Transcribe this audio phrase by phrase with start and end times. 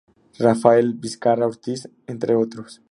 [0.39, 2.79] Rafael Vizcarra Ortíz", entre otros.